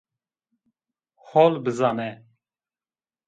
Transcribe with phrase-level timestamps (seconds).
[1.33, 2.09] Hol bizane